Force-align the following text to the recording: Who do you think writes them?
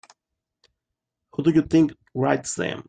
Who 1.33 1.43
do 1.43 1.51
you 1.51 1.61
think 1.61 1.93
writes 2.15 2.55
them? 2.55 2.79